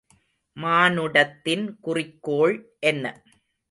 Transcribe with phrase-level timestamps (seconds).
[0.57, 2.55] மானுடத்தின் குறிக்கோள்
[2.83, 3.05] என்ன?